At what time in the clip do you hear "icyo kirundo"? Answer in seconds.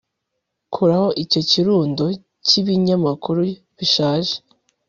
1.23-2.05